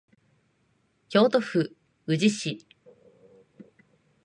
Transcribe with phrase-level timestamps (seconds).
[1.09, 1.75] 京都府
[2.07, 2.65] 宇治市